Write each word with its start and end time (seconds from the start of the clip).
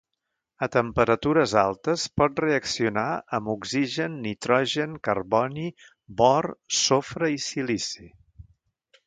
A 0.67 0.67
temperatures 0.75 1.51
altes 1.63 2.05
pot 2.21 2.41
reaccionar 2.43 3.05
amb 3.39 3.51
oxigen, 3.55 4.15
nitrogen, 4.25 4.97
carboni, 5.09 5.67
bor, 6.23 6.49
sofre 6.81 7.31
i 7.37 7.39
silici. 7.51 8.11